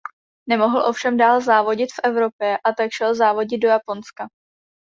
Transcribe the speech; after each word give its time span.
Nemohl 0.49 0.77
ovšem 0.81 1.17
dál 1.17 1.41
závodit 1.41 1.89
v 1.91 1.99
Evropě 2.03 2.57
a 2.57 2.73
tak 2.73 2.91
šel 2.91 3.15
závodit 3.15 3.61
do 3.61 3.67
Japonska. 3.67 4.27